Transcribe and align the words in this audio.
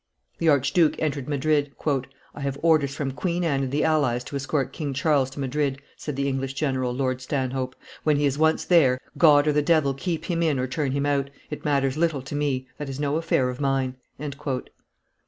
The 0.39 0.49
archduke 0.49 0.99
entered 0.99 1.27
Madrid. 1.29 1.75
"I 2.33 2.39
have 2.41 2.57
orders 2.63 2.95
from 2.95 3.11
Queen 3.11 3.43
Anne 3.43 3.61
and 3.61 3.71
the 3.71 3.83
allies 3.83 4.23
to 4.23 4.35
escort 4.35 4.73
King 4.73 4.95
Charles 4.95 5.29
to 5.29 5.39
Madrid," 5.39 5.79
said 5.95 6.15
the 6.15 6.27
English 6.27 6.55
general, 6.55 6.91
Lord 6.91 7.21
Stanhope; 7.21 7.75
when 8.03 8.17
he 8.17 8.25
is 8.25 8.35
once 8.35 8.65
there, 8.65 8.99
God 9.19 9.47
or 9.47 9.53
the 9.53 9.61
devil 9.61 9.93
keep 9.93 10.25
him 10.25 10.41
in 10.41 10.57
or 10.57 10.65
turn 10.65 10.93
him 10.93 11.05
out; 11.05 11.29
it 11.51 11.63
matters 11.65 11.97
little 11.97 12.23
to 12.23 12.33
me; 12.35 12.65
that 12.79 12.89
is 12.89 12.99
no 12.99 13.17
affair 13.17 13.47
of 13.51 13.61
mine." 13.61 13.95